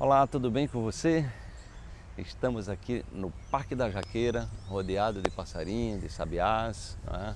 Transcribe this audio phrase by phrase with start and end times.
[0.00, 1.28] Olá, tudo bem com você?
[2.16, 7.34] Estamos aqui no Parque da Jaqueira, rodeado de passarinhos, de sabiás, é?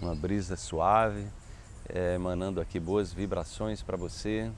[0.00, 1.24] uma brisa suave,
[1.88, 4.50] é, emanando aqui boas vibrações para você,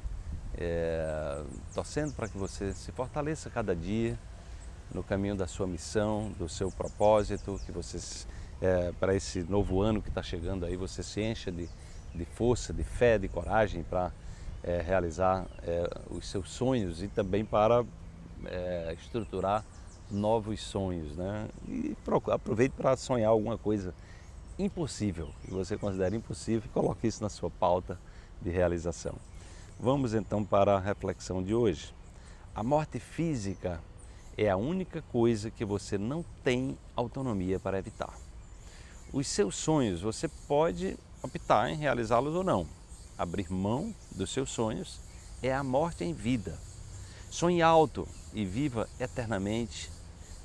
[0.56, 1.42] é,
[1.74, 4.18] torcendo para que você se fortaleça cada dia
[4.90, 8.26] no caminho da sua missão, do seu propósito, que você,
[8.62, 11.68] é, para esse novo ano que está chegando aí, você se encha de,
[12.14, 14.10] de força, de fé, de coragem para
[14.64, 17.84] é, realizar é, os seus sonhos e também para
[18.46, 19.64] é, estruturar
[20.10, 21.48] novos sonhos, né?
[21.68, 21.96] E
[22.32, 23.94] aproveite para sonhar alguma coisa
[24.58, 27.98] impossível, que você considera impossível, e coloque isso na sua pauta
[28.40, 29.14] de realização.
[29.78, 31.92] Vamos então para a reflexão de hoje.
[32.54, 33.80] A morte física
[34.36, 38.14] é a única coisa que você não tem autonomia para evitar.
[39.12, 42.66] Os seus sonhos você pode optar em realizá-los ou não.
[43.16, 44.98] Abrir mão dos seus sonhos
[45.42, 46.58] é a morte em vida.
[47.30, 49.90] Sonhe alto e viva eternamente,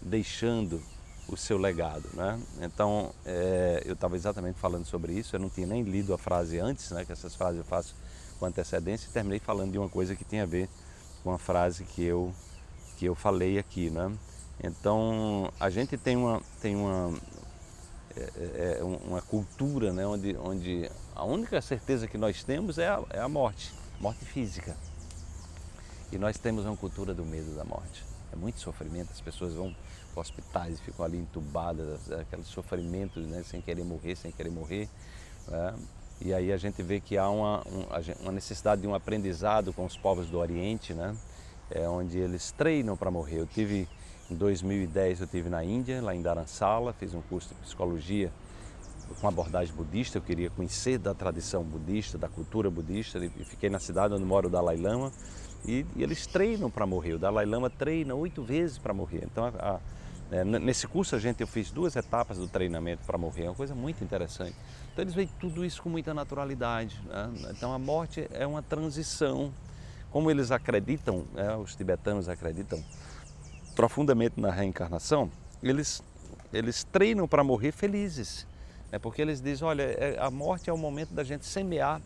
[0.02, 0.82] deixando
[1.28, 2.10] o seu legado.
[2.14, 2.40] Né?
[2.62, 6.60] Então, é, eu estava exatamente falando sobre isso, eu não tinha nem lido a frase
[6.60, 7.96] antes, né, que essas frases eu faço
[8.40, 10.70] com antecedência, e terminei falando de uma coisa que tem a ver
[11.24, 12.34] com a frase que eu,
[12.98, 13.90] que eu falei aqui.
[13.90, 14.12] Né?
[14.64, 17.14] Então, a gente tem uma, tem uma,
[18.16, 22.88] é, é, é uma cultura né, onde, onde a única certeza que nós temos é
[22.88, 24.76] a, é a morte, morte física.
[26.12, 28.04] E nós temos uma cultura do medo da morte.
[28.32, 29.76] É muito sofrimento, as pessoas vão
[30.14, 34.90] para hospitais e ficam ali entubadas, aqueles sofrimentos, né, sem querer morrer, sem querer morrer.
[35.48, 35.76] Né?
[36.22, 37.64] E aí a gente vê que há uma,
[38.20, 41.16] uma necessidade de um aprendizado com os povos do Oriente, né?
[41.72, 43.40] É onde eles treinam para morrer.
[43.40, 43.88] Eu tive,
[44.30, 48.32] em 2010, eu tive na Índia, lá em Dharamsala, fiz um curso de psicologia
[49.20, 53.80] com abordagem budista, eu queria conhecer da tradição budista, da cultura budista, e fiquei na
[53.80, 55.12] cidade onde mora o Dalai Lama,
[55.66, 57.14] e, e eles treinam para morrer.
[57.14, 59.24] O Dalai Lama treina oito vezes para morrer.
[59.26, 59.80] Então, a, a,
[60.32, 63.56] é, nesse curso a gente eu fiz duas etapas do treinamento para morrer, é uma
[63.56, 64.56] coisa muito interessante.
[64.94, 67.02] Então eles veem tudo isso com muita naturalidade.
[67.06, 67.32] Né?
[67.50, 69.52] Então a morte é uma transição,
[70.12, 71.56] como eles acreditam, né?
[71.56, 72.84] os tibetanos acreditam
[73.80, 75.32] profundamente na reencarnação,
[75.64, 76.04] eles
[76.52, 78.46] eles treinam para morrer felizes,
[78.92, 79.00] né?
[79.00, 82.02] porque eles dizem, olha, é, a morte é o momento da gente semear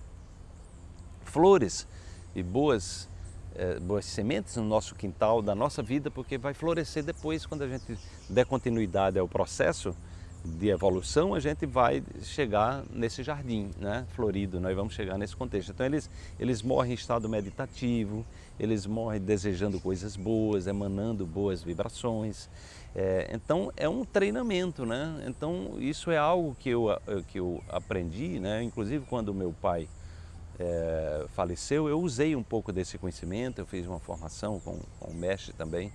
[1.23, 1.87] flores
[2.35, 3.09] e boas
[3.55, 7.67] é, boas sementes no nosso quintal, da nossa vida, porque vai florescer depois, quando a
[7.67, 7.97] gente
[8.29, 9.95] der continuidade ao processo
[10.43, 15.71] de evolução, a gente vai chegar nesse jardim né, florido, nós vamos chegar nesse contexto.
[15.71, 18.25] Então eles, eles morrem em estado meditativo,
[18.59, 22.49] eles morrem desejando coisas boas, emanando boas vibrações.
[22.93, 25.23] É, então é um treinamento, né?
[25.25, 26.87] Então isso é algo que eu,
[27.29, 28.61] que eu aprendi, né?
[28.61, 29.87] Inclusive quando meu pai
[30.59, 35.15] é, faleceu, eu usei um pouco desse conhecimento, eu fiz uma formação com, com um
[35.15, 35.91] mestre também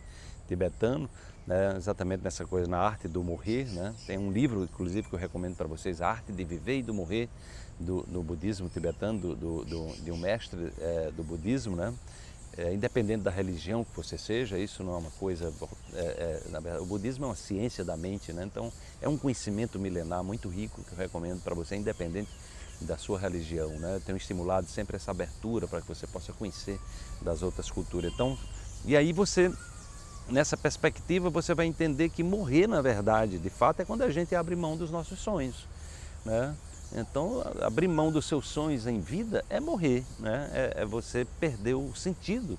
[0.48, 1.08] tibetano,
[1.46, 3.66] né, exatamente nessa coisa, na arte do morrer.
[3.66, 3.94] Né?
[4.06, 6.92] Tem um livro, inclusive, que eu recomendo para vocês, A Arte de Viver e do
[6.92, 7.28] Morrer,
[7.78, 11.94] do, do budismo tibetano, do, do, do, de um mestre é, do budismo, né?
[12.56, 15.54] É, independente da religião que você seja, isso não é uma coisa.
[15.94, 18.42] É, é, verdade, o budismo é uma ciência da mente, né?
[18.44, 22.28] então é um conhecimento milenar muito rico que eu recomendo para você, independente
[22.80, 23.68] da sua religião.
[23.78, 23.94] Né?
[23.94, 26.80] Eu tenho estimulado sempre essa abertura para que você possa conhecer
[27.22, 28.12] das outras culturas.
[28.12, 28.36] Então,
[28.84, 29.52] e aí você,
[30.28, 34.34] nessa perspectiva, você vai entender que morrer, na verdade, de fato, é quando a gente
[34.34, 35.66] abre mão dos nossos sonhos.
[36.24, 36.54] Né?
[36.94, 40.50] Então, abrir mão dos seus sonhos em vida é morrer, né?
[40.52, 42.58] é, é você perder o sentido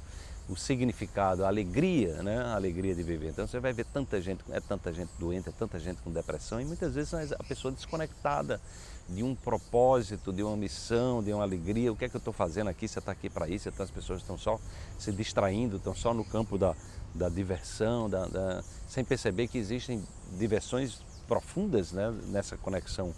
[0.49, 2.39] o significado, a alegria, né?
[2.39, 3.29] a alegria de viver.
[3.29, 6.59] Então você vai ver tanta gente, é tanta gente doente, é tanta gente com depressão
[6.59, 8.59] e muitas vezes a pessoa desconectada
[9.07, 11.91] de um propósito, de uma missão, de uma alegria.
[11.91, 12.87] O que é que eu estou fazendo aqui?
[12.87, 13.69] Você está aqui para isso?
[13.69, 14.59] Então as pessoas estão só
[14.97, 16.75] se distraindo, estão só no campo da,
[17.13, 20.03] da diversão, da, da, sem perceber que existem
[20.37, 22.13] diversões profundas né?
[22.27, 23.13] nessa conexão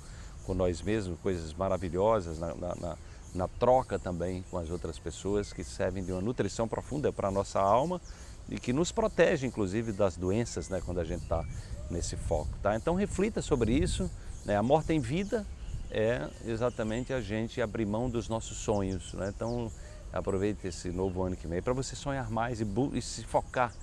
[0.45, 2.97] com nós mesmos, coisas maravilhosas na, na,
[3.33, 7.31] na troca também com as outras pessoas que servem de uma nutrição profunda para a
[7.31, 8.01] nossa alma
[8.49, 11.45] e que nos protege inclusive das doenças né, quando a gente está
[11.89, 12.49] nesse foco.
[12.61, 12.75] Tá?
[12.75, 14.09] Então reflita sobre isso,
[14.45, 14.57] né?
[14.57, 15.45] a morte em vida
[15.89, 19.13] é exatamente a gente abrir mão dos nossos sonhos.
[19.13, 19.31] Né?
[19.35, 19.71] Então
[20.11, 23.73] aproveite esse novo ano que vem para você sonhar mais e, e se focar,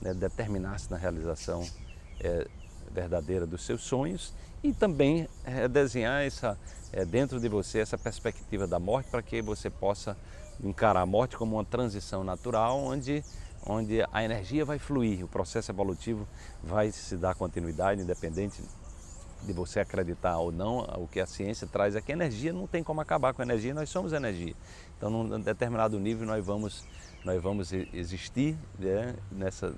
[0.00, 0.12] né?
[0.14, 1.66] determinar-se na realização
[2.20, 2.46] é,
[2.92, 4.32] verdadeira dos seus sonhos
[4.62, 6.58] e também é, desenhar essa,
[6.92, 10.16] é, dentro de você essa perspectiva da morte para que você possa
[10.62, 13.24] encarar a morte como uma transição natural onde,
[13.64, 16.26] onde a energia vai fluir, o processo evolutivo
[16.62, 18.60] vai se dar continuidade, independente
[19.42, 22.66] de você acreditar ou não, o que a ciência traz é que a energia não
[22.66, 24.54] tem como acabar com a energia, nós somos energia.
[24.96, 26.86] Então, num determinado nível, nós vamos,
[27.24, 29.74] nós vamos existir, né, nessa,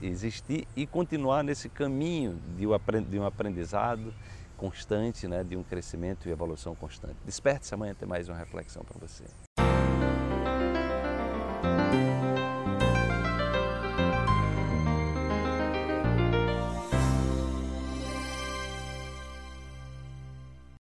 [0.00, 4.14] existir e continuar nesse caminho de um aprendizado
[4.56, 7.16] constante, né, de um crescimento e evolução constante.
[7.24, 9.24] Desperte-se amanhã, tem mais uma reflexão para você.